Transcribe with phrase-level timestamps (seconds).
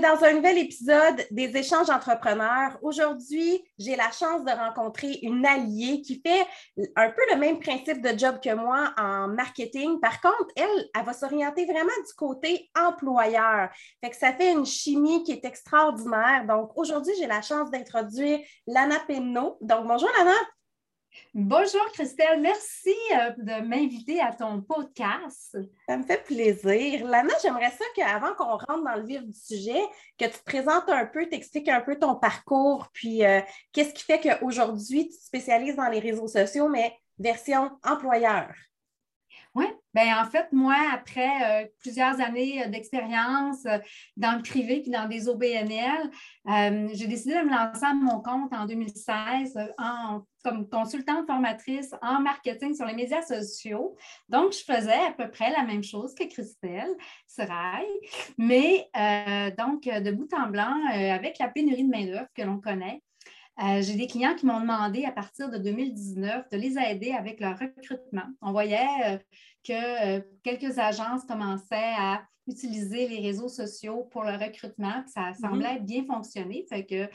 [0.00, 2.78] dans un nouvel épisode des échanges entrepreneurs.
[2.82, 6.46] Aujourd'hui, j'ai la chance de rencontrer une alliée qui fait
[6.96, 10.00] un peu le même principe de job que moi en marketing.
[10.00, 13.68] Par contre, elle, elle va s'orienter vraiment du côté employeur.
[14.02, 16.44] Fait que ça fait une chimie qui est extraordinaire.
[16.48, 19.58] Donc, aujourd'hui, j'ai la chance d'introduire Lana Penno.
[19.60, 20.36] Donc, bonjour Lana.
[21.34, 25.58] Bonjour Christelle, merci euh, de m'inviter à ton podcast.
[25.88, 27.06] Ça me fait plaisir.
[27.06, 29.80] Lana, j'aimerais ça qu'avant qu'on rentre dans le vif du sujet,
[30.18, 33.40] que tu te présentes un peu, t'expliques un peu ton parcours, puis euh,
[33.72, 38.48] qu'est-ce qui fait qu'aujourd'hui tu te spécialises dans les réseaux sociaux, mais version employeur.
[39.54, 43.64] Oui, bien en fait, moi, après euh, plusieurs années d'expérience
[44.16, 46.10] dans le privé puis dans des OBNL,
[46.92, 52.20] j'ai décidé de me lancer à mon compte en 2016 en comme consultante formatrice en
[52.20, 53.96] marketing sur les médias sociaux.
[54.28, 56.94] Donc, je faisais à peu près la même chose que Christelle
[57.26, 57.86] Serail,
[58.38, 62.60] mais euh, donc, de bout en blanc, euh, avec la pénurie de main-d'œuvre que l'on
[62.60, 63.02] connaît,
[63.62, 67.40] euh, j'ai des clients qui m'ont demandé à partir de 2019 de les aider avec
[67.40, 68.26] leur recrutement.
[68.40, 69.20] On voyait
[69.66, 75.40] que quelques agences commençaient à utiliser les réseaux sociaux pour le recrutement, ça mm-hmm.
[75.40, 76.66] semblait bien fonctionner.
[76.68, 77.08] Fait que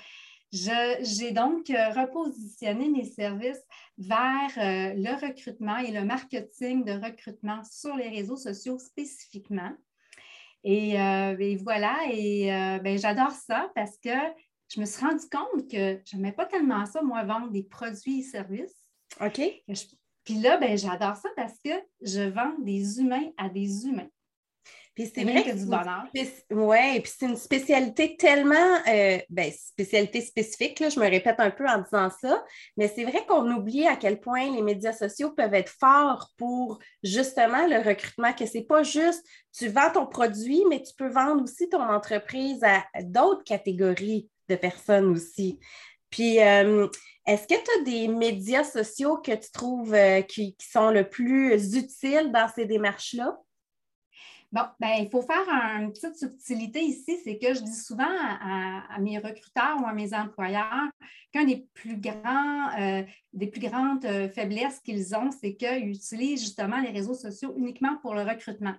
[0.51, 3.63] j'ai donc euh, repositionné mes services
[3.97, 9.71] vers euh, le recrutement et le marketing de recrutement sur les réseaux sociaux spécifiquement.
[10.63, 12.47] Et, euh, voilà, et
[12.83, 14.09] ben, j'adore ça parce que
[14.75, 18.19] je me suis rendu compte que je n'aimais pas tellement ça, moi, vendre des produits
[18.19, 18.75] et services.
[19.21, 19.41] OK.
[20.25, 24.09] Puis là, ben, j'adore ça parce que je vends des humains à des humains.
[24.95, 26.05] Puis c'est vrai que du bonheur.
[26.51, 31.51] Oui, puis c'est une spécialité tellement, euh, ben, spécialité spécifique, là, je me répète un
[31.51, 32.43] peu en disant ça,
[32.77, 36.79] mais c'est vrai qu'on oublie à quel point les médias sociaux peuvent être forts pour
[37.03, 39.23] justement le recrutement, que c'est pas juste
[39.57, 44.55] tu vends ton produit, mais tu peux vendre aussi ton entreprise à d'autres catégories de
[44.55, 45.59] personnes aussi.
[46.09, 46.87] Puis, euh,
[47.25, 51.75] est-ce que tu as des médias sociaux que tu trouves euh, qui, sont le plus
[51.75, 53.37] utiles dans ces démarches-là?
[54.51, 58.97] Bon, ben, il faut faire une petite subtilité ici, c'est que je dis souvent à,
[58.99, 60.89] mes recruteurs ou à mes employeurs
[61.33, 66.79] qu'un des plus grands, euh, des plus grandes faiblesses qu'ils ont, c'est qu'ils utilisent justement
[66.79, 68.75] les réseaux sociaux uniquement pour le recrutement.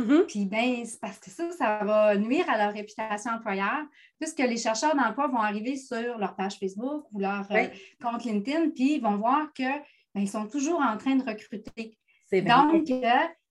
[0.00, 0.26] Mm-hmm.
[0.26, 3.84] Puis ben, c'est parce que ça, ça va nuire à leur réputation employeur,
[4.18, 7.66] puisque les chercheurs d'emploi vont arriver sur leur page Facebook ou leur euh,
[8.02, 9.82] compte LinkedIn, puis ils vont voir qu'ils
[10.14, 11.96] ben, sont toujours en train de recruter.
[12.32, 12.90] Donc,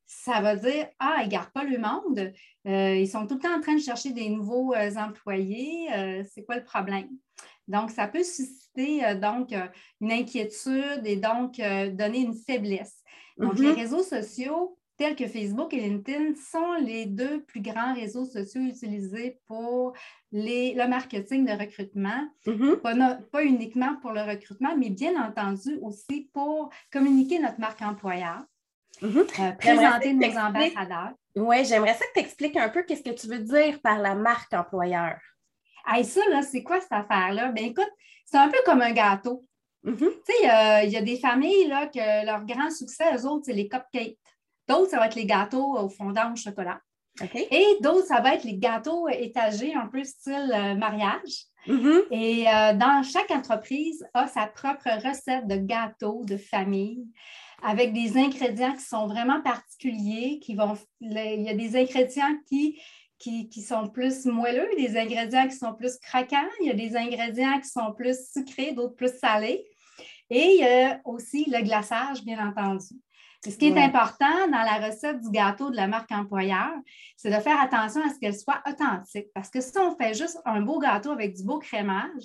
[0.06, 2.34] ça va dire Ah, ils ne gardent pas le monde.
[2.68, 5.88] Euh, ils sont tout le temps en train de chercher des nouveaux euh, employés.
[5.94, 7.10] Euh, c'est quoi le problème?
[7.68, 9.54] Donc, ça peut susciter donc
[10.02, 13.04] une inquiétude et donc donner une faiblesse.
[13.38, 13.76] Donc, les mm-hmm.
[13.76, 19.40] réseaux sociaux tels que Facebook et LinkedIn sont les deux plus grands réseaux sociaux utilisés
[19.48, 19.94] pour
[20.34, 23.22] les, le marketing de recrutement, mm-hmm.
[23.32, 28.44] pas, uniquement pour le recrutement, mais bien entendu aussi pour communiquer notre marque employeur.
[29.02, 29.26] Mhm.
[29.40, 31.14] Euh, présenter nos ambassadeurs.
[31.38, 34.14] Oui, j'aimerais ça que tu expliques un peu qu'est-ce que tu veux dire par la
[34.14, 35.18] marque employeur.
[35.86, 37.54] Ah, ça, là, c'est quoi cette affaire-là?
[37.54, 37.90] Bien, écoute,
[38.26, 39.46] c'est un peu comme un gâteau.
[39.84, 39.96] Mhm.
[39.98, 43.54] Tu sais, il y, a des familles là, que leur grand succès, eux autres, c'est
[43.54, 44.18] les cupcakes.
[44.70, 46.80] D'autres, ça va être les gâteaux au fondant au chocolat.
[47.34, 51.48] Et d'autres, ça va être les gâteaux étagés, un peu style euh, mariage.
[51.68, 52.04] Mhm.
[52.12, 57.06] Et euh, dans chaque entreprise a sa propre recette de gâteau de famille
[57.62, 60.78] avec des ingrédients qui sont vraiment particuliers, qui vont.
[61.02, 62.80] Il y a des ingrédients qui,
[63.18, 67.60] qui, sont plus moelleux, des ingrédients qui sont plus craquants, il y a des ingrédients
[67.60, 69.66] qui sont plus sucrés, d'autres plus salés.
[70.30, 72.96] Et il y a aussi le glaçage, bien entendu.
[73.46, 76.72] Ce qui est important dans la recette du gâteau de la marque employeur,
[77.16, 79.28] c'est de faire attention à ce qu'elle soit authentique.
[79.34, 82.24] Parce que si on fait juste un beau gâteau avec du beau crémage,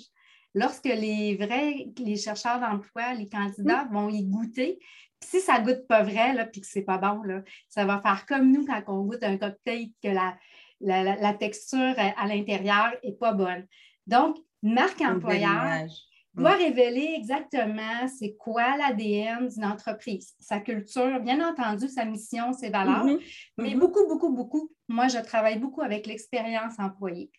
[0.53, 4.79] lorsque les vrais, les chercheurs d'emploi, les candidats vont y goûter,
[5.21, 8.01] si ça ne goûte pas vrai, là, puis que c'est pas bon, là, ça va
[8.01, 10.35] faire comme nous quand on goûte un cocktail, que la,
[10.81, 13.65] la, texture à l'intérieur n'est pas bonne.
[14.05, 15.87] Donc, marque employeur
[16.35, 22.69] doit révéler exactement c'est quoi l'ADN d'une entreprise, sa culture, bien entendu, sa mission, ses
[22.69, 23.19] valeurs, mm-hmm.
[23.57, 23.79] mais mm-hmm.
[23.79, 24.71] beaucoup, beaucoup, beaucoup.
[24.87, 27.31] Moi, je travaille beaucoup avec l'expérience employée.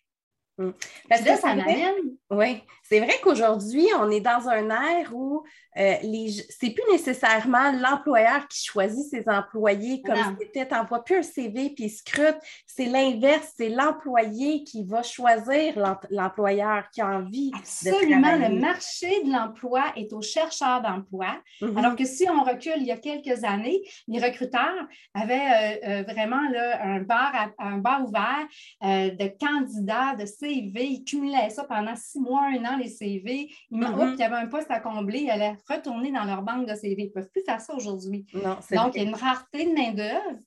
[0.57, 0.71] Mm.
[1.09, 2.17] Parce que ça m'amène.
[2.29, 5.43] Oui, c'est vrai qu'aujourd'hui, on est dans un air où
[5.77, 6.31] euh, les...
[6.49, 11.89] c'est plus nécessairement l'employeur qui choisit ses employés comme c'était, n'envoies plus un CV puis
[11.89, 12.37] scrute.
[12.65, 15.77] C'est l'inverse, c'est l'employé qui va choisir
[16.09, 21.37] l'employeur qui a envie Absolument, le marché de l'emploi est aux chercheurs d'emploi.
[21.61, 21.77] Mm-hmm.
[21.77, 26.03] Alors que si on recule il y a quelques années, les recruteurs avaient euh, euh,
[26.03, 28.47] vraiment là, un, bar un bar ouvert
[28.81, 33.49] de candidats, de CV, ils cumulaient ça pendant six mois, un an, les CV.
[33.71, 36.67] Ils mm il y avait un poste à combler, ils allaient retourner dans leur banque
[36.67, 37.03] de CV.
[37.03, 38.25] Ils ne peuvent plus faire ça aujourd'hui.
[38.33, 40.39] Donc, il y a une rareté de main-d'œuvre.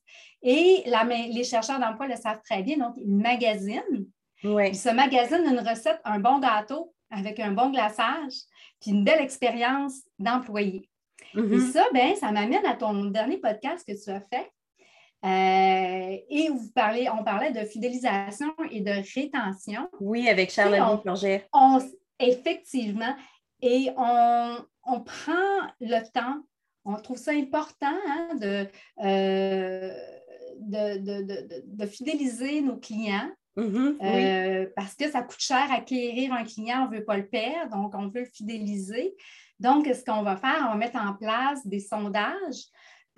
[0.43, 0.85] Et
[1.33, 2.79] les chercheurs d'emploi le savent très bien.
[2.79, 4.07] Donc, ils magasinent.
[4.43, 8.35] Ils se magasinent une recette, un bon gâteau avec un bon glaçage,
[8.81, 10.89] puis une belle expérience d'employé.
[11.35, 11.55] Mm-hmm.
[11.55, 14.51] Et ça, ben, ça m'amène à ton dernier podcast que tu as fait,
[15.23, 19.89] euh, et vous parlez, on parlait de fidélisation et de rétention.
[20.01, 21.43] Oui, avec Charles Plongère.
[22.19, 23.15] effectivement.
[23.61, 26.41] Et on, prend le temps,
[26.87, 29.95] on trouve ça important hein, euh,
[30.59, 33.31] de, de, fidéliser nos clients.
[33.57, 37.27] Mm-hmm, euh, parce que ça coûte cher acquérir un client, on ne veut pas le
[37.27, 39.15] perdre, donc on veut le fidéliser.
[39.59, 42.65] Donc, ce qu'on va faire, on va mettre en place des sondages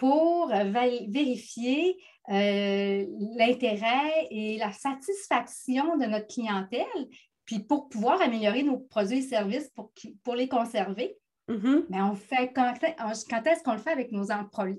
[0.03, 1.97] pour vérifier
[2.29, 3.07] euh,
[3.39, 7.09] l'intérêt et la satisfaction de notre clientèle,
[7.45, 9.93] puis pour pouvoir améliorer nos produits et services pour,
[10.25, 11.17] pour les conserver.
[11.49, 11.85] Mm-hmm.
[11.89, 12.75] Mais on fait quand,
[13.31, 14.27] quand est-ce qu'on le fait avec nos,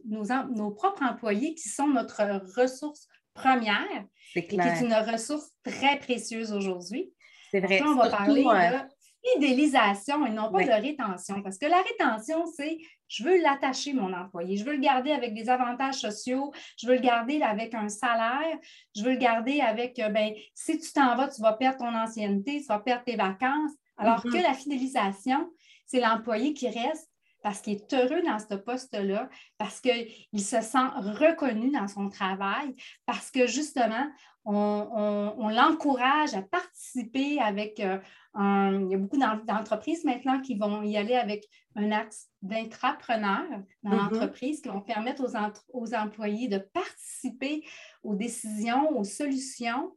[0.04, 2.22] nos, nos, propres employés qui sont notre
[2.60, 4.06] ressource première
[4.36, 7.14] et qui est une ressource très précieuse aujourd'hui?
[7.50, 7.81] C'est vrai.
[7.81, 8.93] on va parler de
[9.24, 11.42] fidélisation et non pas de rétention.
[11.42, 12.78] Parce que la rétention, c'est
[13.08, 14.58] je veux l'attacher, mon employé.
[14.58, 16.52] Je veux le garder avec des avantages sociaux.
[16.78, 18.58] Je veux le garder avec un salaire.
[18.96, 21.96] Je veux le garder avec, euh, ben, si tu t'en vas, tu vas perdre ton
[21.96, 23.72] ancienneté, tu vas perdre tes vacances.
[23.98, 24.31] Alors mm-hmm.
[24.31, 25.52] que la fidélisation,
[25.86, 27.10] c'est l'employé qui reste
[27.44, 32.74] parce qu'il est heureux dans ce poste-là, parce qu'il se sent reconnu dans son travail,
[33.06, 34.08] parce que justement,
[34.45, 38.00] on, l'encourage à participer avec euh,
[38.34, 43.44] un, il y a beaucoup d'entreprises maintenant qui vont y aller avec un axe d'intrapreneur
[43.84, 43.98] dans mm-hmm.
[43.98, 45.38] l'entreprise qui vont permettre aux,
[45.74, 47.63] aux employés de participer
[48.04, 49.95] aux décisions, aux solutions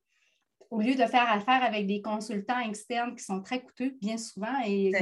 [0.71, 4.55] au lieu de faire affaire avec des consultants externes qui sont très coûteux, bien souvent,
[4.65, 4.93] et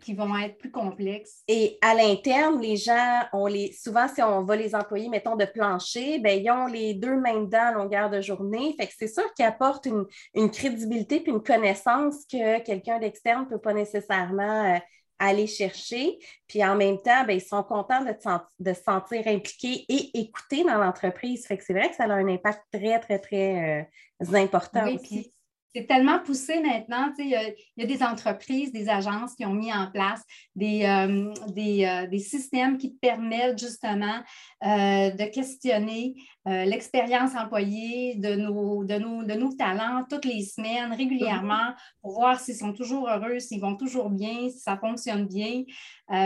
[0.00, 1.42] qui, vont être plus complexes.
[1.48, 5.44] Et à l'interne, les gens, ont les, souvent, si on va les employer, mettons, de
[5.44, 8.74] plancher, bien, ils ont les deux mains dedans à longueur de journée.
[8.78, 13.48] Fait que c'est sûr qu'ils apportent une, crédibilité puis une connaissance que quelqu'un d'externe ne
[13.48, 14.78] peut pas nécessairement euh,
[15.18, 16.18] aller chercher.
[16.48, 20.78] Puis en même temps, ben, ils sont contents de, se sentir impliqués et écoutés dans
[20.78, 21.46] l'entreprise.
[21.46, 23.86] Fait que c'est vrai que ça a un impact très, très, très
[24.20, 25.33] euh, important aussi
[25.74, 27.12] c'est tellement poussé maintenant.
[27.18, 30.22] Il y, a, des entreprises, des agences qui ont mis en place
[30.54, 34.20] des, euh, euh, des, systèmes qui permettent justement
[34.64, 36.14] euh, de questionner
[36.46, 41.72] l'expérience employée de nos, de, nos, de nos talents toutes les semaines, régulièrement,
[42.02, 45.62] pour voir s'ils sont toujours heureux, s'ils vont toujours bien, si ça fonctionne bien,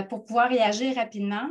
[0.08, 1.48] pour pouvoir réagir rapidement.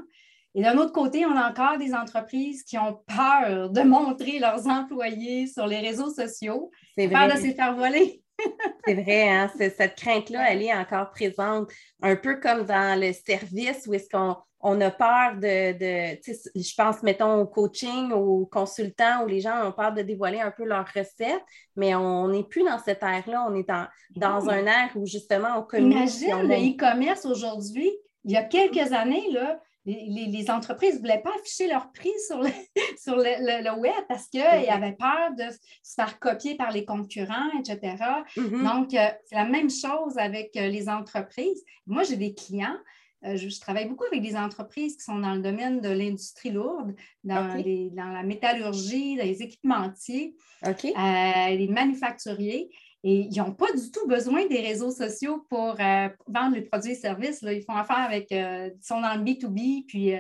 [0.58, 4.66] Et d'un autre côté, on a encore des entreprises qui ont peur de montrer leurs
[4.66, 8.24] employés sur les réseaux sociaux, peur de se faire voler.
[8.88, 9.52] C'est vrai, hein?
[9.56, 11.70] cette crainte-là, elle est encore présente,
[12.02, 16.20] un peu comme dans le service où est-ce qu'on on a peur de, de
[16.56, 20.50] je pense, mettons, au coaching, aux consultants, où les gens ont peur de dévoiler un
[20.50, 21.44] peu leurs recettes,
[21.76, 25.60] mais on n'est plus dans cette ère-là, on est dans, dans un ère où justement
[25.60, 26.20] on communique.
[26.22, 27.92] Imagine le e-commerce aujourd'hui,
[28.24, 32.42] il y a quelques années, là, les, entreprises ne voulaient pas afficher leur prix sur
[32.42, 32.50] le,
[33.02, 35.46] sur le, web parce qu'ils avaient peur de
[35.84, 37.96] se faire copier par les concurrents, etc.
[38.36, 38.64] Mm-hmm.
[38.64, 41.64] Donc, euh, c'est la même chose avec euh, les entreprises.
[41.86, 42.78] Moi, j'ai des clients.
[43.26, 46.94] Euh, je, travaille beaucoup avec des entreprises qui sont dans le domaine de l'industrie lourde,
[47.24, 52.70] dans, dans, la métallurgie, dans les équipementiers, les manufacturiers.
[53.04, 56.92] Et ils n'ont pas du tout besoin des réseaux sociaux pour euh, vendre les produits
[56.92, 57.44] et services.
[57.44, 59.86] Ils font affaire avec, euh, ils sont dans le B2B.
[59.88, 60.20] Puis, euh,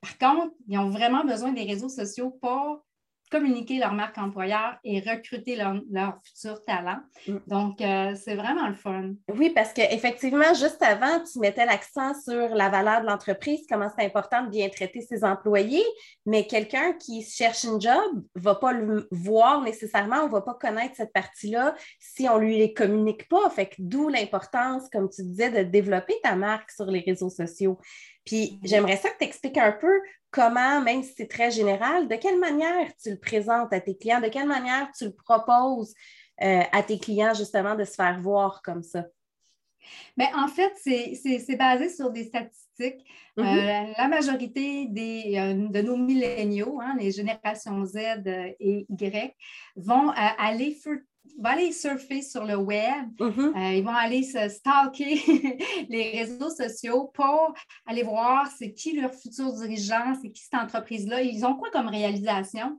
[0.00, 2.84] par contre, ils ont vraiment besoin des réseaux sociaux pour
[3.30, 7.00] communiquer leur marque employeur et recruter leurs leur futurs talents.
[7.26, 7.36] Mm.
[7.46, 9.12] Donc, euh, c'est vraiment le fun.
[9.32, 14.04] Oui, parce qu'effectivement, juste avant, tu mettais l'accent sur la valeur de l'entreprise, comment c'est
[14.04, 15.84] important de bien traiter ses employés,
[16.26, 20.40] mais quelqu'un qui cherche une job ne va pas le voir nécessairement, on ne va
[20.40, 23.48] pas connaître cette partie-là si on ne lui les communique pas.
[23.50, 27.78] Fait que d'où l'importance, comme tu disais, de développer ta marque sur les réseaux sociaux.
[28.24, 30.00] Puis j'aimerais ça que tu expliques un peu
[30.30, 34.20] comment, même si c'est très général, de quelle manière tu le présentes à tes clients,
[34.20, 35.94] de quelle manière tu le proposes.
[36.38, 39.04] à tes clients justement de se faire voir comme ça?
[40.16, 43.04] Mais en fait, c'est basé sur des statistiques.
[43.38, 43.94] Euh, mm-hmm.
[43.96, 47.96] la majorité des, euh, de nos milléniaux, hein, les générations Z
[48.58, 49.34] et Y,
[49.76, 50.74] vont euh, aller
[51.44, 53.76] aller surfer sur le web, mm-hmm.
[53.76, 55.20] ils vont aller se stalker
[55.88, 57.54] les réseaux sociaux pour
[57.86, 61.88] aller voir c'est qui leur futur dirigeant, c'est qui cette entreprise-là, ils ont quoi comme
[61.88, 62.78] réalisation?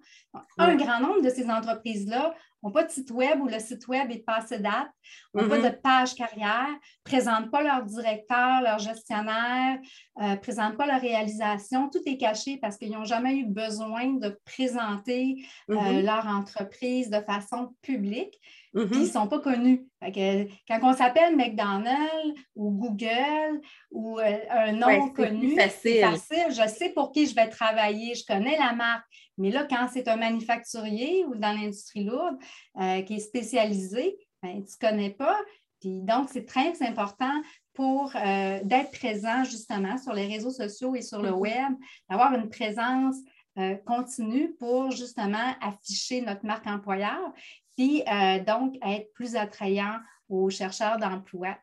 [0.57, 4.11] Un grand nombre de ces entreprises-là n'ont pas de site web ou le site web
[4.11, 4.89] est passé date,
[5.33, 5.71] n'ont pas mm-hmm.
[5.71, 9.79] de page carrière, ne présentent pas leur directeur, leur gestionnaire,
[10.19, 11.89] ne euh, présentent pas leur réalisation.
[11.89, 16.05] Tout est caché parce qu'ils n'ont jamais eu besoin de présenter euh, mm-hmm.
[16.05, 18.39] leur entreprise de façon publique.
[18.73, 19.85] Puis ils ne sont pas connus.
[20.01, 23.61] quand on s'appelle McDonald's ou Google
[23.91, 26.45] ou euh, un nom connu, c'est facile.
[26.49, 29.05] Je sais pour qui je vais travailler, je connais la marque.
[29.37, 32.37] Mais là, quand c'est un manufacturier ou dans l'industrie lourde
[32.79, 35.37] euh, qui est spécialisé, ben, tu ne connais pas.
[35.81, 37.41] Puis donc, c'est très important
[37.73, 41.39] pour euh, d'être présent justement sur les réseaux sociaux et sur le mm-hmm.
[41.39, 41.73] web,
[42.09, 43.15] d'avoir une présence
[43.57, 47.33] euh, continue pour justement afficher notre marque employeur,
[47.81, 48.03] puis
[48.45, 49.97] donc être plus attrayant
[50.29, 51.57] aux chercheurs d'emploi.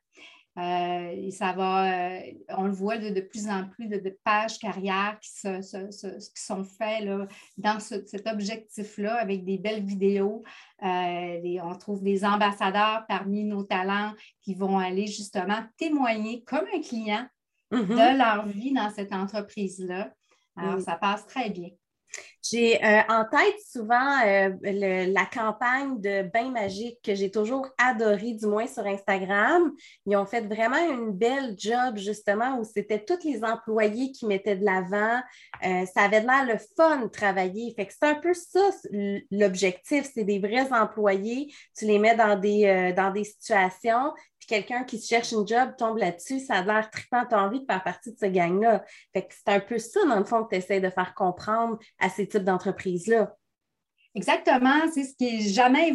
[0.58, 2.20] Euh, ça va, euh,
[2.56, 5.30] on le voit de, plus en plus de, pages carrières qui,
[6.34, 7.08] sont faites
[7.56, 10.42] dans cet objectif-là avec des belles vidéos.
[10.82, 16.80] Euh, on trouve des ambassadeurs parmi nos talents qui vont aller justement témoigner comme un
[16.80, 17.28] client
[17.70, 17.86] mm-hmm.
[17.86, 20.12] de leur vie dans cette entreprise-là.
[20.56, 21.68] Alors, ça passe très bien.
[22.50, 28.32] J'ai euh, en tête souvent euh, la campagne de Bain Magique que j'ai toujours adoré,
[28.32, 29.72] du moins sur Instagram.
[30.06, 34.56] Ils ont fait vraiment une belle job, justement, où c'était tous les employés qui mettaient
[34.56, 35.20] de l'avant.
[35.64, 37.74] Euh, ça avait l'air le fun de travailler.
[37.76, 38.70] Fait que c'est un peu ça
[39.30, 40.08] l'objectif.
[40.14, 41.52] C'est des vrais employés.
[41.76, 44.12] Tu les mets dans des, dans des situations
[44.48, 47.66] quelqu'un qui cherche une job tombe là-dessus, ça a l'air trippant, tu as envie de
[47.66, 48.84] faire partie de ce gang-là.
[49.12, 51.78] Fait que c'est un peu ça, dans le fond, que tu essaies de faire comprendre
[52.00, 53.36] à ces types d'entreprises-là.
[54.14, 55.92] Exactement, c'est ce qui jamais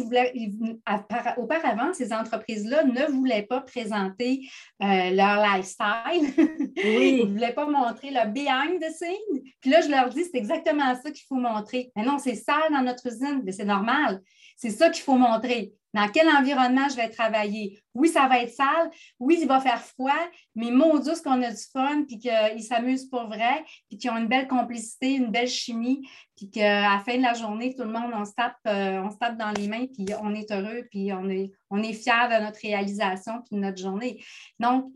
[1.36, 4.48] auparavant, ces entreprises-là ne voulaient pas présenter
[4.82, 6.32] euh, leur lifestyle.
[6.76, 7.20] Oui.
[7.22, 9.42] Ils ne voulaient pas montrer le behind the scene.
[9.60, 11.92] Puis là, je leur dis, c'est exactement ça qu'il faut montrer.
[11.94, 14.20] Mais non, c'est sale dans notre usine, mais c'est normal.
[14.56, 15.74] C'est ça qu'il faut montrer.
[15.94, 17.80] Dans quel environnement je vais travailler?
[17.94, 18.90] Oui, ça va être sale.
[19.20, 20.10] Oui, il va faire froid,
[20.56, 24.16] mais mon Dieu, qu'on a du fun, puis qu'ils s'amusent pour vrai, puis qu'ils ont
[24.16, 26.04] une belle complicité, une belle chimie,
[26.36, 29.34] puis qu'à la fin de la journée, tout le monde, on se tape, euh, on
[29.36, 32.58] dans les mains, puis on est heureux, puis on est, on est fiers de notre
[32.60, 34.20] réalisation, puis de notre journée.
[34.58, 34.90] Donc,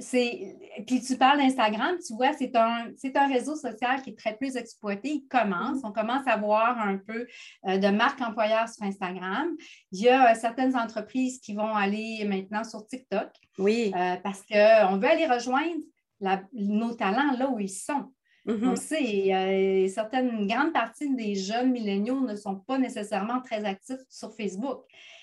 [0.00, 0.56] c'est.
[0.86, 4.46] Puis tu parles d'Instagram, tu vois, c'est un, un réseau social qui est très peu
[4.56, 5.08] exploité.
[5.10, 5.78] Il commence.
[5.78, 5.86] Mm-hmm.
[5.86, 7.26] On commence à voir un peu
[7.66, 9.48] euh, de marques employeurs sur Instagram.
[9.92, 13.28] Il y a euh, certaines entreprises qui vont aller maintenant sur TikTok.
[13.58, 13.92] Oui.
[13.94, 15.80] Euh, parce qu'on veut aller rejoindre
[16.52, 18.12] nos talents là où ils sont.
[18.46, 18.68] Mm-hmm.
[18.68, 24.00] On sait, certaines, une grande partie des jeunes milléniaux ne sont pas nécessairement très actifs
[24.08, 24.82] sur Facebook.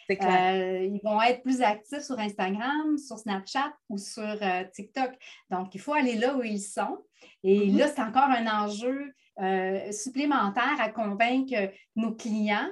[0.10, 5.12] Euh, ils vont être plus actifs sur Instagram, sur Snapchat ou sur euh, TikTok.
[5.50, 7.04] Donc, il faut aller là où ils sont.
[7.44, 7.78] Et mm-hmm.
[7.78, 12.70] là, c'est encore un enjeu euh, supplémentaire à convaincre nos clients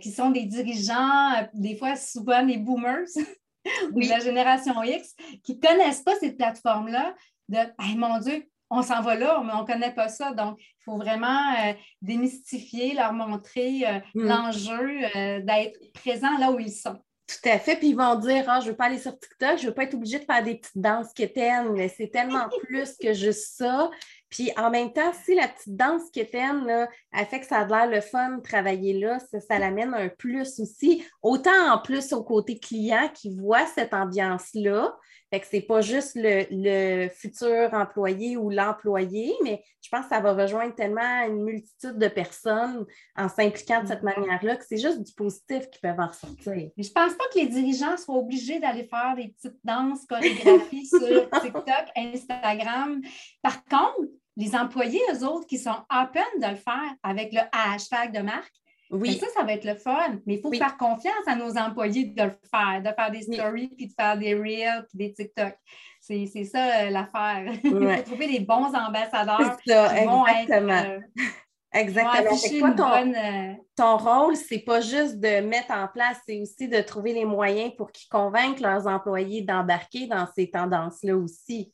[0.00, 3.06] qui sont des dirigeants, des fois souvent des boomers.
[3.92, 5.14] ou de la génération X
[5.44, 7.14] qui ne connaissent pas cette plateforme-là,
[7.50, 10.32] de mon Dieu, on s'en va là, mais on ne connaît pas ça.
[10.32, 14.26] Donc, il faut vraiment euh, démystifier, leur montrer euh, mm.
[14.26, 16.96] l'enjeu euh, d'être présent là où ils sont.
[17.26, 17.76] Tout à fait.
[17.76, 19.74] Puis ils vont dire ah, je ne veux pas aller sur TikTok, je ne veux
[19.74, 23.56] pas être obligée de faire des petites danses quétaines, mais c'est tellement plus que juste
[23.56, 23.90] ça.
[24.30, 27.66] Puis en même temps, si la petite danse quétaine, là, elle fait que ça a
[27.66, 31.04] l'air le fun de travailler là, ça, ça l'amène un plus aussi.
[31.22, 34.96] Autant en plus au côté client qui voit cette ambiance-là,
[35.30, 40.20] fait que c'est pas juste le, futur employé ou l'employé, mais je pense que ça
[40.20, 42.84] va rejoindre tellement une multitude de personnes
[43.16, 44.20] en s'impliquant de cette mm-hmm.
[44.20, 46.70] manière-là que c'est juste du positif qu'ils peuvent en ressortir.
[46.76, 50.86] Je je pense pas que les dirigeants soient obligés d'aller faire des petites danses, chorégraphies
[50.88, 53.00] sur TikTok, Instagram.
[53.40, 58.12] Par contre, les employés, eux autres, qui sont open de le faire avec le hashtag
[58.12, 58.52] de marque,
[58.90, 59.18] oui.
[59.18, 60.18] ça, ça va être le fun.
[60.26, 63.68] Mais il faut faire confiance à nos employés de le faire, de faire des stories,
[63.76, 65.54] puis de faire des reels, puis des TikTok.
[66.00, 67.44] C'est ça euh, l'affaire.
[67.64, 69.56] il faut trouver des bons ambassadeurs.
[69.64, 70.72] C'est ça, exactement.
[70.72, 70.98] Euh,
[71.72, 72.74] exactement.
[72.74, 77.12] ton, euh, ton, rôle, c'est pas juste de mettre en place, c'est aussi de trouver
[77.12, 81.72] les moyens pour qu'ils convainquent leurs employés d'embarquer dans ces tendances-là aussi.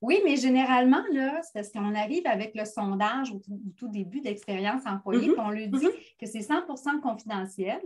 [0.00, 3.40] Oui, mais généralement, là, c'est parce qu'on arrive avec le sondage au
[3.76, 5.40] tout, début d'expérience employée, mm-hmm.
[5.40, 6.18] on lui dit mm-hmm.
[6.20, 7.80] que c'est 100% confidentiel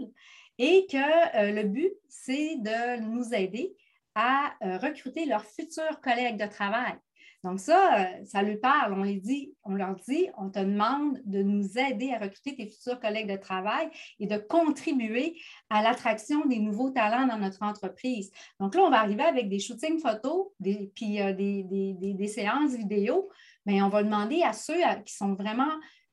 [0.58, 3.74] et que le but, c'est de nous aider
[4.14, 6.94] à recruter leurs futurs collègues de travail.
[7.44, 8.92] Donc, ça, euh, ça lui parle.
[8.92, 12.66] On, les dit, on leur dit, on te demande de nous aider à recruter tes
[12.66, 15.36] futurs collègues de travail et de contribuer
[15.68, 18.30] à l'attraction des nouveaux talents dans notre entreprise.
[18.60, 23.28] Donc là, on va arriver avec des shootings photos, des, puis euh, des, séances vidéo.
[23.66, 25.70] Mais on va demander à ceux qui sont vraiment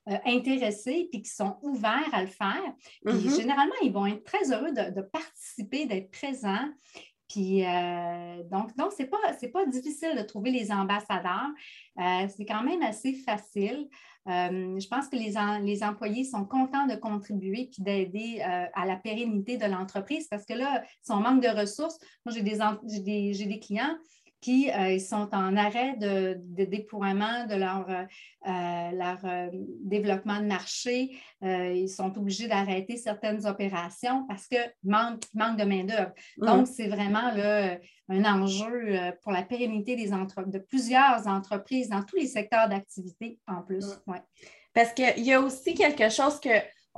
[0.10, 2.74] euh, intéressés et qui sont ouverts à le faire.
[3.06, 3.36] Mm-hmm.
[3.40, 6.68] généralement, ils vont être très heureux de, de participer, d'être présents.
[7.30, 9.20] Puis, euh, donc, donc ce n'est pas,
[9.54, 11.50] pas, difficile de trouver les ambassadeurs.
[12.00, 13.88] Euh, c'est quand même assez facile.
[14.28, 18.96] Euh, je pense que les, les, employés sont contents de contribuer puis d'aider à la
[18.96, 22.58] pérennité de l'entreprise parce que là, si on manque de ressources, moi, j'ai des,
[23.02, 23.96] des, des, clients
[24.42, 28.06] qui euh, sont en arrêt de, déploiement de leur, euh,
[28.48, 29.50] euh,
[29.82, 31.18] développement de marché.
[31.42, 36.12] ils sont obligés d'arrêter certaines opérations parce qu'il manque, manque de main-d'œuvre.
[36.38, 37.32] Donc, c'est vraiment
[38.10, 43.62] un enjeu pour la pérennité des de plusieurs entreprises dans tous les secteurs d'activité en
[43.62, 43.86] plus.
[44.08, 44.22] Ouais.
[44.74, 46.50] Parce qu'il y a aussi quelque chose que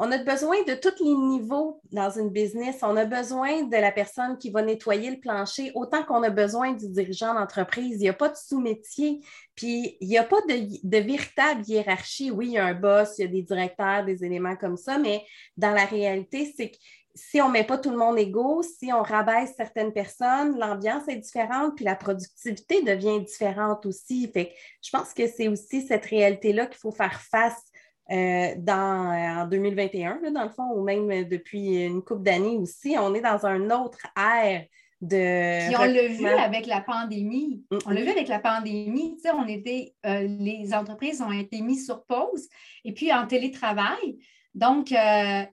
[0.04, 2.80] on a besoin de tous les niveaux dans une business.
[2.82, 6.72] On a besoin de la personne qui va nettoyer le plancher autant qu'on a besoin
[6.72, 7.98] du dirigeant d'entreprise.
[7.98, 12.32] Il n'y a pas de sous-métier, puis il n'y a pas de, véritable hiérarchie.
[12.32, 14.98] Oui, il y a un boss, il y a des directeurs, des éléments comme ça,
[14.98, 15.24] mais
[15.56, 16.78] dans la réalité, c'est que
[17.14, 21.08] si on ne met pas tout le monde égaux, si on rabaisse certaines personnes, l'ambiance
[21.10, 24.28] est différente, puis la productivité devient différente aussi.
[24.34, 27.71] Fait je pense que c'est aussi cette réalité-là qu'il faut faire face
[28.12, 32.96] euh, dans, euh, en 2021, dans le fond, ou même depuis une couple d'années aussi.
[33.00, 34.66] On est dans un autre ère
[35.00, 35.68] de.
[35.68, 37.64] Puis on l'a vu avec la pandémie.
[37.86, 39.16] On l'a vu avec la pandémie.
[39.16, 42.50] Tu sais, on était, euh, les entreprises ont été mises sur pause
[42.84, 44.18] et puis en télétravail.
[44.56, 45.48] Donc, là,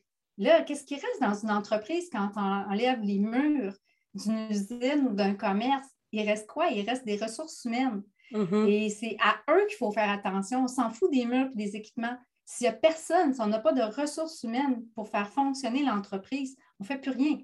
[0.66, 3.74] qu'est-ce qui reste dans une entreprise quand on enlève les murs
[4.14, 5.86] d'une usine ou d'un commerce?
[6.10, 6.66] Il reste quoi?
[6.70, 8.02] Il reste des ressources humaines.
[8.32, 8.68] Mm-hmm.
[8.68, 10.64] Et c'est à eux qu'il faut faire attention.
[10.64, 12.16] On s'en fout des murs et des équipements.
[12.50, 16.56] S'il n'y a personne, si on n'a pas de ressources humaines pour faire fonctionner l'entreprise,
[16.80, 17.36] on ne fait plus rien.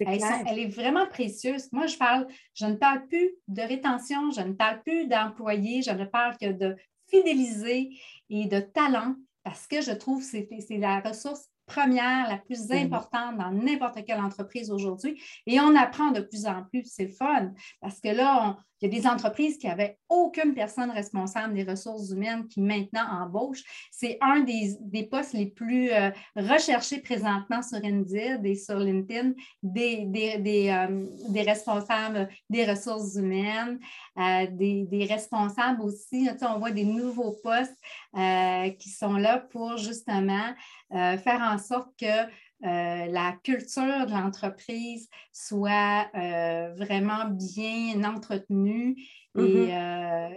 [0.00, 1.70] Elle, est vraiment précieuse.
[1.70, 5.92] Moi, je parle, je ne parle plus de rétention, je ne parle plus d'employés, je
[5.92, 6.74] ne parle que de
[7.08, 7.90] fidéliser
[8.30, 13.38] et de talent parce que je trouve que c'est la ressource première, la plus importante
[13.38, 15.22] dans n'importe quelle entreprise aujourd'hui.
[15.46, 16.82] Et on apprend de plus en plus.
[16.84, 21.54] C'est fun parce que là, il y a des entreprises qui n'avaient aucune personne responsable
[21.54, 23.64] des ressources humaines qui maintenant embauchent.
[23.90, 30.04] C'est un des, postes les plus euh, recherchés présentement sur Indeed et sur LinkedIn, des,
[30.06, 33.78] des, euh, responsables des ressources humaines,
[34.18, 36.28] euh, des, responsables aussi.
[36.42, 37.76] on voit des nouveaux postes
[38.78, 40.54] qui sont là pour justement
[40.90, 42.26] faire en sorte que
[42.64, 48.96] euh, la culture de l'entreprise soit euh, vraiment bien entretenue
[49.36, 50.32] et mm-hmm.
[50.32, 50.34] euh,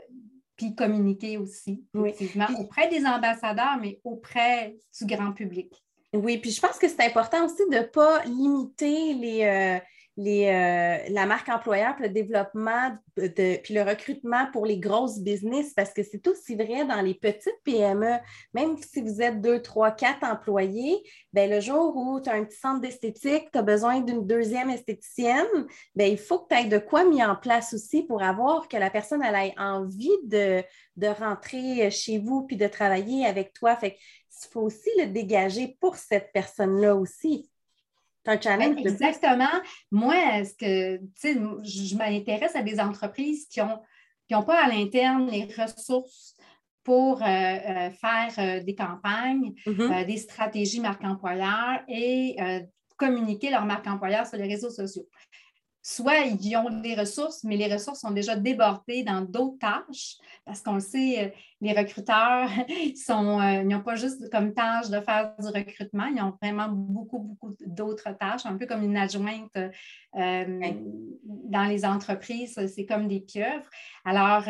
[0.56, 5.74] puis communiquée aussi, effectivement, auprès des ambassadeurs, mais auprès du grand public.
[6.14, 9.82] Oui, puis je pense que c'est important aussi de ne pas limiter les
[10.28, 15.94] euh, la marque employeur, puis le développement, puis le recrutement pour les grosses business, parce
[15.94, 18.18] que c'est aussi vrai dans les petites PME.
[18.54, 21.02] Même si vous êtes deux, trois, quatre employés,
[21.34, 24.70] bien, le jour où tu as un petit centre d'esthétique, tu as besoin d'une deuxième
[24.70, 28.68] esthéticienne, bien, il faut que tu aies de quoi mis en place aussi pour avoir
[28.68, 30.64] que la personne ait envie de,
[30.98, 33.76] de rentrer chez vous puis de travailler avec toi.
[33.76, 33.98] Fait
[34.44, 37.51] il faut aussi le dégager pour cette personne-là aussi.
[38.26, 38.78] Un challenge.
[38.80, 39.50] exactement.
[39.92, 41.02] Moi, ce que,
[41.64, 43.80] je m'intéresse à des entreprises qui n'ont
[44.32, 46.38] qui ont pas à l'interne les ressources
[46.86, 50.06] pour euh, euh, faire euh, des campagnes, mm-hmm.
[50.06, 52.38] des stratégies marque employeur et
[52.96, 55.08] communiquer leur marque employeur sur les réseaux sociaux
[55.84, 60.62] soit ils ont des ressources, mais les ressources sont déjà débordées dans d'autres tâches, parce
[60.62, 62.50] qu'on le sait, euh, les recruteurs
[62.96, 67.20] sont, euh, n'ont pas juste comme tâche de faire du recrutement, ils ont vraiment beaucoup,
[67.20, 70.60] beaucoup d'autres tâches, un peu comme une adjointe euh,
[71.26, 73.70] dans les entreprises, c'est comme des pieuvres.
[74.06, 74.44] Alors,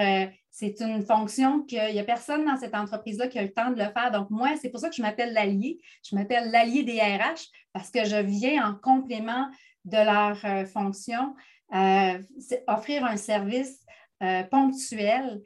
[0.50, 3.78] c'est une fonction qu'il n'y a personne dans cette entreprise-là qui a le temps de
[3.78, 4.12] le faire.
[4.12, 5.80] Donc, moi, c'est pour ça que je m'appelle l'allié.
[6.04, 9.48] Je m'appelle l'allié des RH parce que je viens en complément
[9.86, 11.36] de leur euh, fonction,
[11.74, 12.20] euh,
[12.68, 13.84] offrir un service
[14.24, 15.42] euh, ponctuel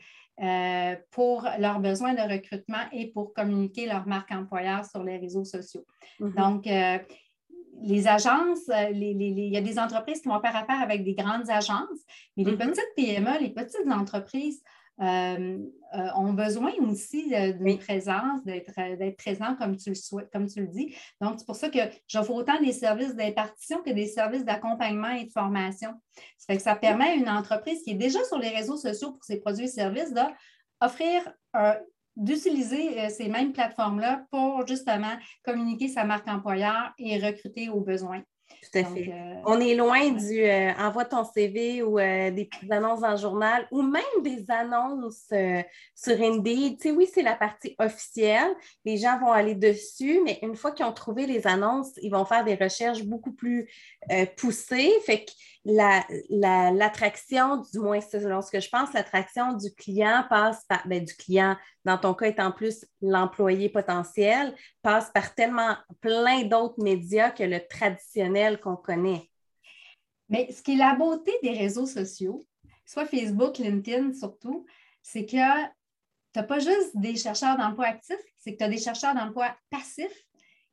[1.12, 5.86] pour leurs besoins de recrutement et pour communiquer leur marque employeur sur les réseaux sociaux.
[6.19, 6.36] Mm-hmm.
[6.36, 6.65] Donc,
[7.82, 12.02] les agences, il y a des entreprises qui vont faire affaire avec des grandes agences,
[12.36, 12.67] mais les mm-hmm.
[12.67, 14.62] petites PME, les petites entreprises
[15.01, 15.58] euh,
[15.93, 20.67] euh, ont besoin aussi d'une présence, d'être présent comme tu le souhaites, comme tu le
[20.67, 20.95] dis.
[21.19, 25.25] Donc, c'est pour ça que j'offre autant des services d'impartition que des services d'accompagnement et
[25.25, 25.91] de formation.
[26.38, 29.12] Ça fait que ça permet à une entreprise qui est déjà sur les réseaux sociaux
[29.12, 31.34] pour ses produits et services d'offrir
[32.15, 38.21] d'utiliser ces mêmes plateformes-là pour justement communiquer sa marque employeur et recruter aux besoins.
[38.47, 39.12] Tout à fait.
[39.12, 43.12] Euh, on est loin du euh, envoie ton CV ou euh, des petites annonces dans
[43.12, 45.31] le journal ou même des annonces
[45.95, 46.77] sur Indeed.
[46.77, 48.51] Tu sais, oui, c'est la partie officielle.
[48.84, 52.25] Les gens vont aller dessus, mais une fois qu'ils ont trouvé les annonces, ils vont
[52.25, 53.69] faire des recherches beaucoup plus
[54.38, 54.91] poussées.
[55.05, 55.31] Fait que
[55.65, 61.13] l'attraction, du moins selon ce que je pense, l'attraction du client passe par, ben, du
[61.15, 67.43] client, dans ton cas étant plus l'employé potentiel, passe par tellement plein d'autres médias que
[67.43, 69.30] le traditionnel qu'on connaît.
[70.30, 72.45] Mais ce qui est la beauté des réseaux sociaux,
[72.86, 74.65] soit Facebook, LinkedIn surtout,
[75.01, 78.78] c'est que tu n'as pas juste des chercheurs d'emploi actifs, c'est que tu as des
[78.78, 80.28] chercheurs d'emploi passifs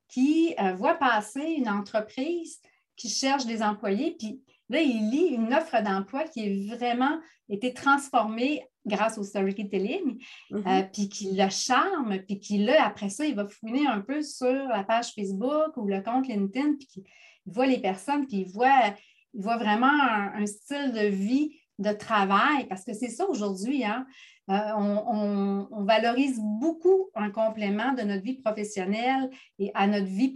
[0.09, 2.61] qui euh, voient passer une entreprise
[2.97, 7.75] qui cherche des employés, puis Là, il lit une offre d'emploi qui est vraiment été
[7.75, 10.19] transformée grâce au storytelling,
[10.53, 14.23] euh, puis qui le charme, puis qui, là, après ça, il va fouiner un peu
[14.23, 17.05] sur la page Facebook ou le compte LinkedIn, puis
[17.47, 18.95] il voit les personnes, puis il voit,
[19.35, 24.07] il voit vraiment un, style de vie, de travail, parce que c'est ça aujourd'hui, hein?
[24.51, 30.35] Euh, on, valorise beaucoup un complément de notre vie professionnelle et à notre vie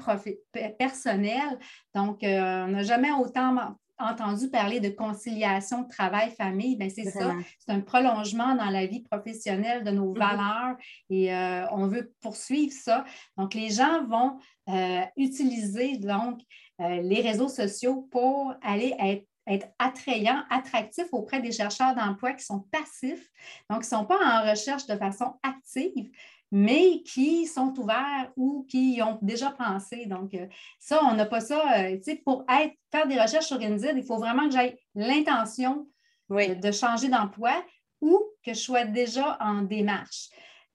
[0.78, 1.58] personnelle.
[1.94, 7.72] Donc, euh, on n'a jamais autant entendu parler de conciliation travail-famille, ben c'est ça, c'est
[7.72, 10.18] un prolongement dans la vie professionnelle de nos mhm.
[10.18, 10.76] valeurs
[11.10, 13.04] et euh, on veut poursuivre ça.
[13.36, 16.40] Donc, les gens vont euh, utiliser donc
[16.80, 22.44] euh, les réseaux sociaux pour aller être être attrayants, attractifs auprès des chercheurs d'emploi qui
[22.44, 23.30] sont passifs,
[23.70, 26.10] donc qui ne sont pas en recherche de façon active,
[26.52, 30.06] mais qui sont ouverts ou qui y ont déjà pensé.
[30.06, 30.46] Donc, euh,
[30.78, 31.78] ça, on n'a pas ça.
[31.78, 34.78] Euh, tu sais, pour être, faire des recherches sur Indeed, il faut vraiment que j'aie
[34.94, 35.88] l'intention
[36.30, 37.64] de changer d'emploi
[38.00, 40.28] ou que je sois déjà en démarche,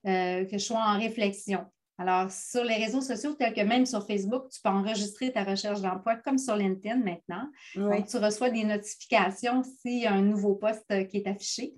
[0.08, 1.66] euh, que je sois en réflexion.
[1.98, 5.82] Alors, sur les réseaux sociaux, tels que même sur Facebook, tu peux enregistrer ta recherche
[5.82, 7.48] d'emploi comme sur LinkedIn maintenant.
[7.76, 11.76] Donc, tu reçois des notifications s'il y a un nouveau poste qui est affiché.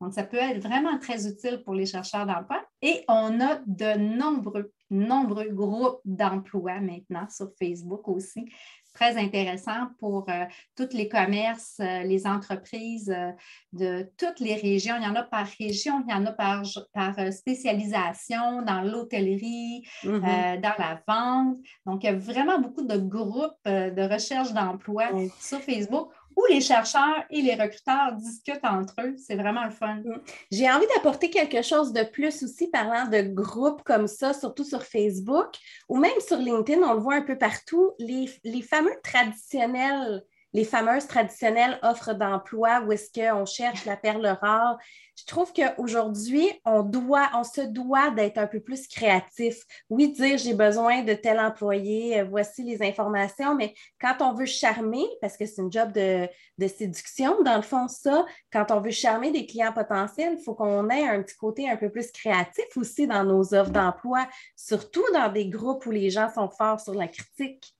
[0.00, 2.64] Donc, ça peut être vraiment très utile pour les chercheurs d'emploi.
[2.82, 8.46] Et on a de nombreux, nombreux groupes d'emploi maintenant sur Facebook aussi.
[8.94, 10.44] Très intéressant pour euh,
[10.76, 13.32] tous les commerces, euh, les entreprises euh,
[13.72, 14.94] de toutes les régions.
[15.00, 19.84] Il y en a par région, il y en a par, par spécialisation dans l'hôtellerie,
[20.04, 20.60] mm-hmm.
[20.60, 21.56] dans la vente.
[21.86, 25.06] Donc, il y a vraiment beaucoup de groupes de recherche d'emploi
[25.40, 29.14] sur Facebook où les chercheurs et les recruteurs discutent entre eux.
[29.16, 29.96] C'est vraiment le fun.
[29.96, 30.20] Mm.
[30.50, 34.82] J'ai envie d'apporter quelque chose de plus aussi parlant de groupes comme ça, surtout sur
[34.82, 35.54] Facebook
[35.88, 40.64] ou même sur LinkedIn, on le voit un peu partout, les, les fameux traditionnels les
[40.64, 44.78] fameuses traditionnelles offres d'emploi où est-ce qu'on cherche la perle rare.
[45.18, 46.90] Je trouve qu'aujourd'hui, on
[47.34, 49.62] on se doit d'être un peu plus créatif.
[49.90, 54.46] Oui, dire j'ai besoin de tel employé, euh, voici les informations, mais quand on veut
[54.46, 58.80] charmer, parce que c'est une job de, de, séduction, dans le fond, ça, quand on
[58.80, 62.10] veut charmer des clients potentiels, il faut qu'on ait un petit côté un peu plus
[62.12, 66.80] créatif aussi dans nos offres d'emploi, surtout dans des groupes où les gens sont forts
[66.80, 67.74] sur la critique.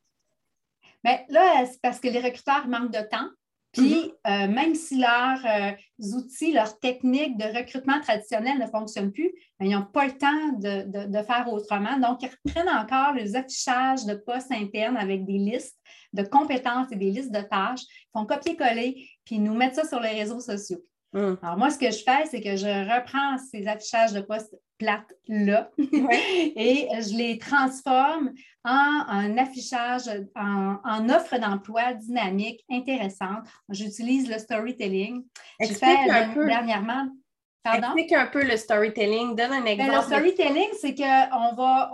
[1.05, 3.29] Bien, là, c'est parce que les recruteurs manquent de temps.
[3.73, 4.45] Puis, mm-hmm.
[4.45, 5.73] euh, même si leurs euh,
[6.17, 10.53] outils, leurs techniques de recrutement traditionnels ne fonctionnent plus, ben, ils n'ont pas le temps
[10.59, 11.99] de, faire autrement.
[11.99, 15.79] Donc, ils reprennent encore les affichages de postes internes avec des listes
[16.13, 17.83] de compétences et des listes de tâches.
[17.83, 20.83] Ils font copier-coller, puis ils nous mettent ça sur les réseaux sociaux.
[21.13, 21.35] Mm.
[21.43, 25.71] Alors, moi, ce que je fais, c'est que je reprends ces affichages de postes plates-là
[25.79, 28.33] et je les transforme
[28.65, 30.03] en un affichage,
[30.35, 33.47] en, offre d'emploi dynamique, intéressante.
[33.69, 35.25] J'utilise le storytelling.
[35.61, 36.47] Explique un peu.
[36.47, 37.09] dernièrement.
[37.63, 37.89] Pardon?
[37.89, 39.35] Explique un peu le storytelling.
[39.35, 39.97] Donne un ben, exemple.
[39.97, 41.93] le storytelling, c'est qu'on va,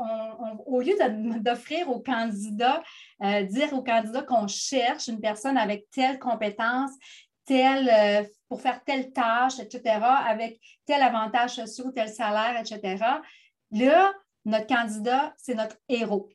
[0.66, 0.94] au lieu
[1.40, 2.82] d'offrir aux candidats,
[3.22, 6.90] euh, dire aux candidats qu'on cherche une personne avec telle compétence,
[7.46, 13.02] telle euh, pour faire telle tâche, etc., avec tel avantage social, tel salaire, etc.
[13.70, 14.12] Là,
[14.44, 16.28] notre candidat, c'est notre héros.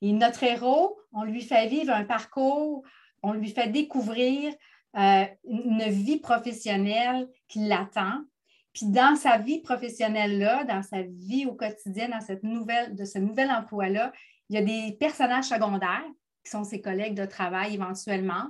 [0.00, 2.84] Et notre héros, on lui fait vivre un parcours,
[3.24, 4.54] on lui fait découvrir
[4.96, 8.22] euh, une vie professionnelle qui l'attend.
[8.72, 13.18] Puis dans sa vie professionnelle-là, dans sa vie au quotidien, dans cette nouvelle, de ce
[13.18, 14.12] nouvel emploi-là,
[14.50, 16.06] il y a des personnages secondaires
[16.44, 18.46] qui sont ses collègues de travail éventuellement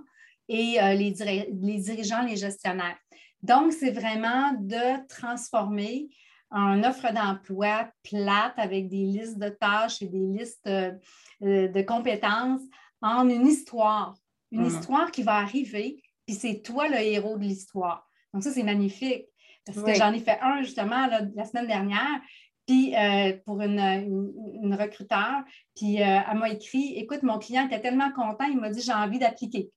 [0.48, 1.14] et euh, les,
[1.61, 2.96] les, dirigeants, les gestionnaires.
[3.42, 6.08] Donc, c'est vraiment de transformer
[6.50, 10.92] une offre d'emploi plate avec des listes de tâches et des listes euh,
[11.40, 12.62] de compétences
[13.02, 14.14] en une histoire.
[14.50, 14.68] Une mm.
[14.68, 18.08] histoire qui va arriver, puis c'est toi le héros de l'histoire.
[18.32, 19.26] Donc, ça, c'est magnifique.
[19.66, 22.22] Parce que j'en ai fait un justement la semaine dernière,
[22.68, 25.42] puis euh, pour une, recruteur,
[25.74, 28.92] puis euh, elle m'a écrit Écoute, mon client était tellement content, il m'a dit J'ai
[28.92, 29.70] envie d'appliquer.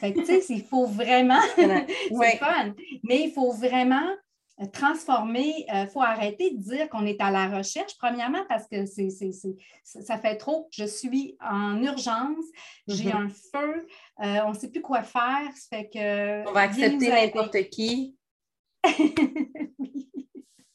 [0.00, 4.08] Fait tu sais, il faut vraiment, c'est fun, mais il faut vraiment
[4.72, 9.08] transformer, il faut arrêter de dire qu'on est à la recherche, premièrement parce que c'est,
[9.82, 10.68] ça fait trop.
[10.70, 12.44] Je suis en urgence,
[12.86, 13.16] j'ai mm-hmm.
[13.16, 13.86] un feu,
[14.22, 15.50] euh, on ne sait plus quoi faire.
[15.70, 18.16] Fait que, on va accepter n'importe qui.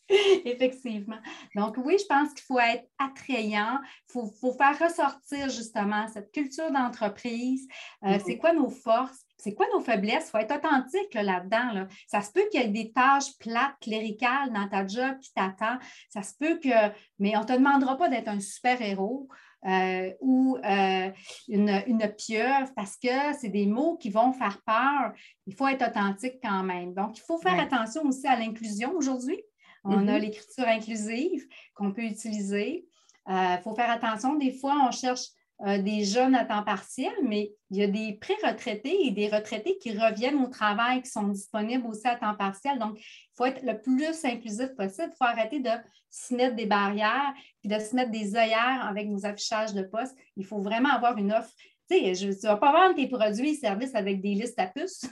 [0.45, 1.17] Effectivement.
[1.55, 3.79] Donc, oui, je pense qu'il faut être attrayant.
[4.13, 7.67] Il faut, faire ressortir justement cette culture d'entreprise.
[8.03, 8.23] Euh, mm-hmm.
[8.25, 9.25] C'est quoi nos forces?
[9.37, 10.27] C'est quoi nos faiblesses?
[10.27, 11.87] Il faut être authentique là-dedans.
[12.07, 15.77] Ça se peut qu'il y ait des tâches plates, cléricales dans ta job qui t'attend.
[16.09, 19.27] Ça se peut que, mais on ne te demandera pas d'être un super-héros.
[19.67, 21.09] Euh, ou euh,
[21.47, 25.11] une, une, pieuvre parce que c'est des mots qui vont faire peur.
[25.47, 26.93] Il faut être authentique quand même.
[26.93, 29.41] Donc, il faut faire attention aussi à l'inclusion aujourd'hui.
[29.85, 30.19] On a mm-hmm.
[30.19, 32.85] l'écriture inclusive qu'on peut utiliser.
[33.27, 34.35] Il euh, faut faire attention.
[34.35, 35.27] Des fois, on cherche
[35.65, 39.77] euh, des jeunes à temps partiel, mais il y a des pré-retraités et des retraités
[39.77, 42.77] qui reviennent au travail, qui sont disponibles aussi à temps partiel.
[42.77, 45.11] Donc, il faut être le plus inclusif possible.
[45.13, 45.69] Il faut arrêter de
[46.09, 50.15] se mettre des barrières puis de se mettre des œillères avec nos affichages de poste.
[50.35, 51.53] Il faut vraiment avoir une offre
[51.89, 54.67] tu sais, tu ne vas pas vendre tes produits et services avec des listes à
[54.67, 55.05] puces.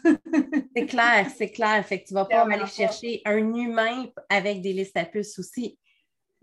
[0.76, 1.86] c'est clair, c'est clair.
[1.86, 5.38] Fait que tu ne vas pas aller chercher un humain avec des listes à puces
[5.40, 5.78] aussi.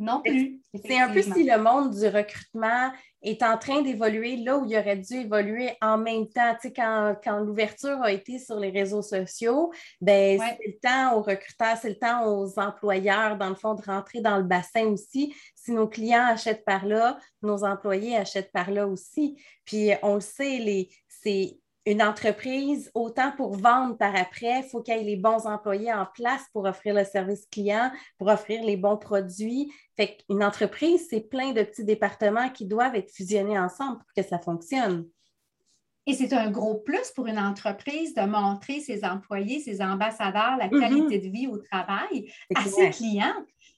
[0.01, 0.63] Non plus.
[0.83, 4.75] C'est un peu si le monde du recrutement est en train d'évoluer là où il
[4.75, 6.55] aurait dû évoluer en même temps.
[6.55, 11.23] Tu sais, quand, l'ouverture a été sur les réseaux sociaux, ben, c'est le temps aux
[11.23, 15.35] recruteurs, c'est le temps aux employeurs, dans le fond, de rentrer dans le bassin aussi.
[15.55, 19.39] Si nos clients achètent par là, nos employés achètent par là aussi.
[19.67, 21.59] Puis on le sait, les, c'est
[21.91, 25.93] une entreprise, autant pour vendre par après, il faut qu'il y ait les bons employés
[25.93, 29.73] en place pour offrir le service client, pour offrir les bons produits.
[29.97, 34.23] Fait qu'une entreprise, c'est plein de petits départements qui doivent être fusionnés ensemble pour que
[34.23, 35.09] ça fonctionne.
[36.07, 40.69] Et c'est un gros plus pour une entreprise de montrer ses employés, ses ambassadeurs, la
[40.69, 40.81] mm-hmm.
[40.81, 43.35] qualité de vie au travail à ses clients.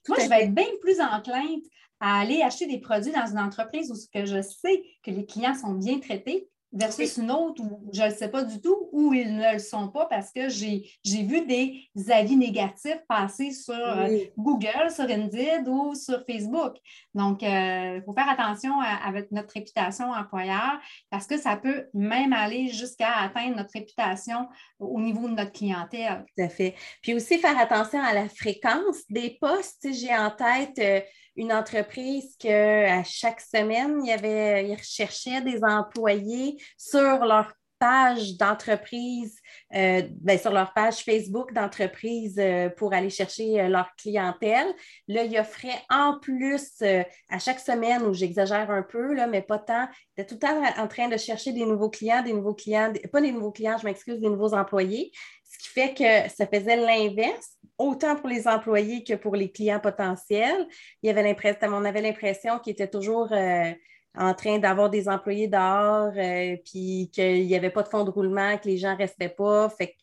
[0.07, 1.63] Moi, je vais être bien plus enclinte
[1.99, 5.73] à aller acheter des produits dans une entreprise où je sais que les clients sont
[5.73, 9.35] bien traités versus une autre où je ne le sais pas du tout, ou ils
[9.35, 14.89] ne le sont pas parce que j'ai vu des avis négatifs passer sur euh, Google,
[14.89, 16.75] sur Indeed ou sur Facebook.
[17.13, 22.33] Donc, il euh, faut faire attention avec notre réputation employeur parce que ça peut même
[22.33, 24.47] aller jusqu'à atteindre notre réputation
[24.79, 26.25] au niveau de notre clientèle.
[26.35, 26.75] Tout à fait.
[27.01, 29.87] Puis aussi faire attention à la fréquence des postes.
[29.91, 30.79] J'ai en tête...
[30.79, 31.01] Euh,
[31.35, 37.53] une entreprise que à chaque semaine, il y avait, ils recherchaient des employés sur leur
[37.83, 39.37] page d'entreprise,
[39.75, 44.67] euh, ben, sur leur page Facebook d'entreprise euh, pour aller chercher euh, leur clientèle.
[45.09, 46.81] Là, ils offraient en plus
[47.29, 50.81] à chaque semaine, où j'exagère un peu, là, mais pas tant, étaient tout le temps
[50.81, 53.85] en train de chercher des nouveaux clients, des nouveaux clients, pas des nouveaux clients, je
[53.85, 55.11] m'excuse, des nouveaux employés,
[55.53, 59.79] ce qui fait que ça faisait l'inverse autant pour les employés que pour les clients
[59.79, 60.67] potentiels.
[61.01, 63.71] Il y avait l'impression, on avait l'impression qu'ils étaient toujours euh,
[64.17, 68.11] en train d'avoir des employés dehors, euh, puis qu'il n'y avait pas de fonds de
[68.11, 69.69] roulement, que les gens ne restaient pas.
[69.69, 69.95] Fait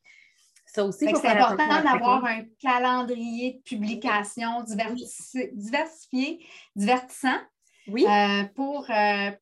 [0.66, 7.38] ça aussi, c'est important d'avoir un calendrier de publication diversifié, divertissant,
[7.92, 8.07] oui.
[8.07, 8.87] Euh, pour,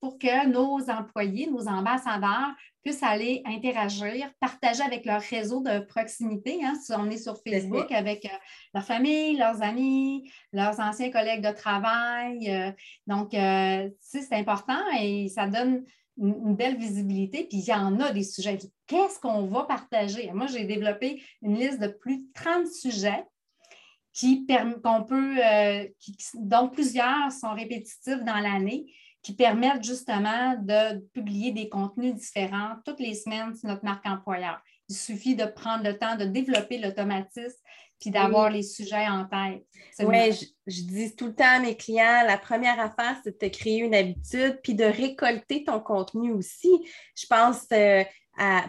[0.00, 6.64] pour que nos employés, nos ambassadeurs puissent aller interagir, partager avec leur réseau de proximité.
[6.64, 8.36] Hein, si on est sur Facebook avec euh,
[8.74, 12.50] leur famille, leurs amis, leurs anciens collègues de travail.
[12.50, 12.72] Euh,
[13.06, 15.84] donc, euh, c'est important et ça donne
[16.16, 17.44] une, belle visibilité.
[17.44, 18.58] Puis il y en a des sujets.
[18.86, 20.30] Qu'est-ce qu'on va partager?
[20.32, 23.24] Moi, j'ai développé une liste de plus de 30 sujets
[24.18, 24.46] qui
[24.82, 25.36] qu'on peut,
[26.34, 32.98] dont plusieurs sont répétitifs dans l'année qui permettent justement de publier des contenus différents toutes
[32.98, 34.60] les semaines sur notre marque employeur.
[34.88, 37.58] Il suffit de prendre le temps de développer l'automatisme
[38.00, 39.64] puis d'avoir les sujets en tête.
[40.00, 40.32] Oui,
[40.66, 43.94] je, dis tout le temps à mes clients, la première affaire, c'est de créer une
[43.94, 46.70] habitude puis de récolter ton contenu aussi.
[47.16, 48.04] Je pense euh,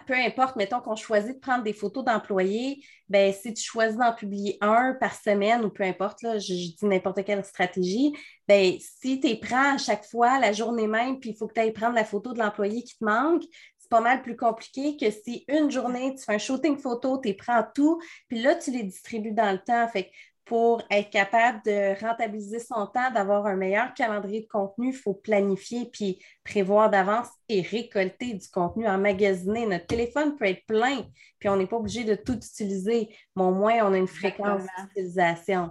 [0.06, 4.12] peu importe, mettons qu'on choisit de prendre des photos d'employés, ben, si tu choisis d'en
[4.12, 8.12] publier un par semaine ou peu importe, je, dis n'importe quelle stratégie,
[8.48, 11.60] ben, si tu prends à chaque fois la journée même, puis il faut que tu
[11.60, 13.42] ailles prendre la photo de l'employé qui te manque,
[13.78, 17.34] c'est pas mal plus compliqué que si une journée, tu fais un shooting photo, tu
[17.34, 19.86] prends tout, puis là, tu les distribues dans le temps.
[19.88, 20.10] Fait
[20.50, 25.14] pour être capable de rentabiliser son temps, d'avoir un meilleur calendrier de contenu, il faut
[25.14, 29.64] planifier puis prévoir d'avance et récolter du contenu, emmagasiner.
[29.64, 31.04] Notre téléphone peut être plein,
[31.38, 34.62] puis on n'est pas obligé de tout utiliser, mais au moins on a une fréquence
[34.76, 35.70] d'utilisation.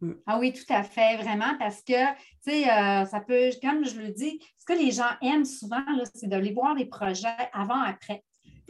[0.00, 0.12] Mm.
[0.24, 3.98] Ah oui, tout à fait, vraiment, parce que, tu sais, euh, ça peut, comme je
[3.98, 5.82] le dis, ce que les gens aiment souvent,
[6.14, 7.26] c'est de les voir des projets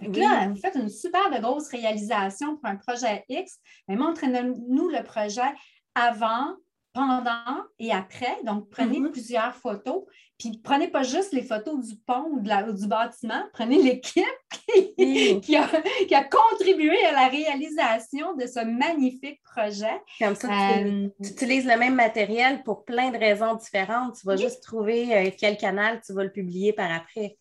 [0.01, 0.21] avant-après.
[0.21, 5.03] Là, vous faites une super de grosse réalisation pour un projet X, mais montrez-nous le
[5.03, 5.53] projet
[5.95, 6.57] avant,
[6.97, 8.39] pendant et après.
[8.45, 9.11] Donc, prenez mm-hmm.
[9.11, 10.05] plusieurs photos.
[10.39, 14.25] Puis, prenez pas juste les photos du pont ou, du bâtiment, prenez l'équipe
[15.43, 20.01] qui, a, contribué à la réalisation de ce magnifique projet.
[20.19, 24.17] Comme ça, tu, euh, utilises le même matériel pour plein de raisons différentes.
[24.21, 27.39] Tu vas juste trouver euh, quel canal tu vas le publier par après.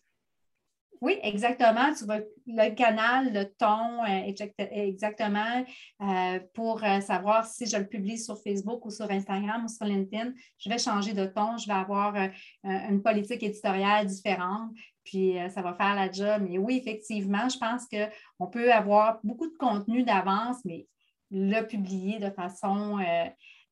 [1.01, 1.93] Oui, exactement.
[1.93, 4.31] Tu vas le canal, le ton, euh,
[4.71, 5.65] exactement,
[6.01, 9.85] euh, pour euh, savoir si je le publie sur Facebook ou sur Instagram ou sur
[9.85, 10.33] LinkedIn.
[10.57, 12.15] Je vais changer de ton, je vais avoir
[12.63, 14.71] une politique éditoriale différente,
[15.03, 16.47] puis ça va faire la job.
[16.49, 20.87] Mais oui, effectivement, je pense qu'on peut avoir beaucoup de contenu d'avance, mais
[21.31, 22.99] le publier de façon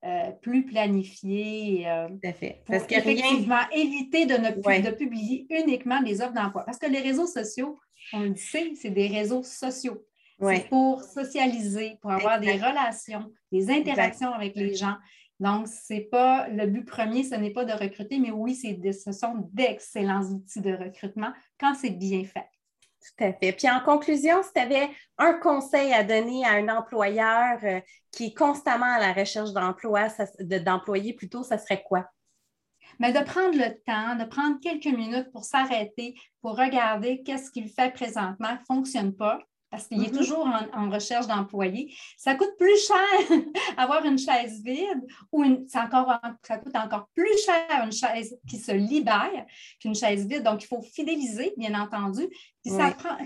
[0.05, 1.87] euh, plus planifié.
[1.87, 2.61] Euh, Tout à fait.
[2.67, 6.63] Parce qu'effectivement, éviter de ne de publier uniquement des offres d'emploi.
[6.65, 7.79] Parce que les réseaux sociaux,
[8.11, 10.05] on le sait, c'est des réseaux sociaux.
[10.41, 14.95] C'est pour socialiser, pour avoir des relations, des interactions avec les gens.
[15.39, 19.49] Donc, c'est pas le but premier, ce n'est pas de recruter, mais oui, ce sont
[19.53, 22.47] d'excellents outils de recrutement quand c'est bien fait.
[23.03, 23.51] Tout à fait.
[23.51, 28.27] Puis en conclusion, si tu avais un conseil à donner à un employeur euh, qui
[28.27, 30.07] est constamment à la recherche d'emploi,
[30.39, 32.07] d'employés plutôt, ça serait quoi?
[32.99, 37.69] Mais de prendre le temps, de prendre quelques minutes pour s'arrêter, pour regarder qu'est-ce qu'il
[37.69, 39.39] fait présentement, ne fonctionne pas,
[39.73, 40.17] parce qu'il est mm-hmm.
[40.17, 41.91] toujours en, recherche d'employés.
[42.15, 43.39] Ça coûte plus cher
[43.77, 49.47] avoir une chaise vide ou ça coûte encore plus cher une chaise qui se libère
[49.79, 50.43] qu'une chaise vide.
[50.43, 52.21] Donc, il faut fidéliser, bien entendu.
[52.65, 52.71] il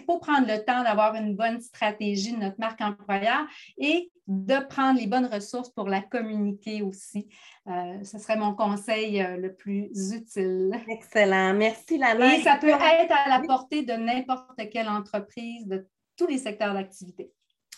[0.06, 3.46] faut prendre le temps d'avoir une bonne stratégie de notre marque employeur
[3.78, 7.28] et de prendre les bonnes ressources pour la communiquer aussi.
[7.68, 10.72] Euh, ce serait mon conseil euh, le plus utile.
[10.88, 11.54] Excellent.
[11.54, 12.38] Merci, Lana.
[12.38, 15.86] Et ça peut être à la portée de n'importe quelle entreprise, de
[16.18, 17.32] tous les secteurs d'activité.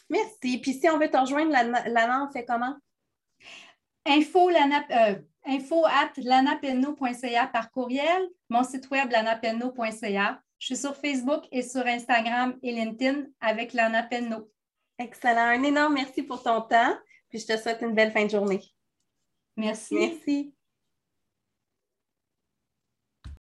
[0.10, 0.58] Merci.
[0.60, 2.75] Puis si on veut te rejoindre, Lana, on fait comment?
[4.06, 10.41] Info, euh, info at lanapenno.ca par courriel, mon site web lanapenno.ca.
[10.58, 14.52] Je suis sur Facebook et sur Instagram et LinkedIn avec Lana Penno.
[14.97, 15.47] Excellent.
[15.47, 16.97] Un énorme merci pour ton temps.
[17.30, 18.62] Puis je te souhaite une belle fin de journée.
[19.56, 19.95] Merci.
[19.95, 20.54] Merci.